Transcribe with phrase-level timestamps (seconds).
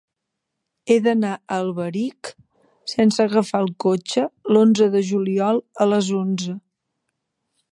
[0.91, 2.31] He d'anar a Alberic
[2.93, 6.57] sense agafar el cotxe l'onze de juliol a les onze.